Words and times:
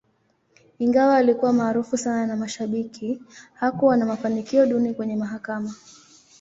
Ingawa 0.79 1.17
alikuwa 1.17 1.53
maarufu 1.53 1.97
sana 1.97 2.25
na 2.27 2.35
mashabiki, 2.35 3.21
hakuwa 3.53 3.97
na 3.97 4.05
mafanikio 4.05 4.65
duni 4.65 4.93
kwenye 4.93 5.15
mahakama. 5.15 5.73